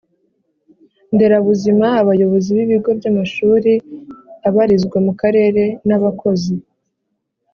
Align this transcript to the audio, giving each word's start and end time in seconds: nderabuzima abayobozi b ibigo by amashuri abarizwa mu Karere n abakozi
nderabuzima 1.13 1.87
abayobozi 2.01 2.49
b 2.57 2.59
ibigo 2.65 2.89
by 2.99 3.05
amashuri 3.11 3.71
abarizwa 4.47 4.97
mu 5.05 5.13
Karere 5.21 5.63
n 5.87 5.89
abakozi 5.97 6.53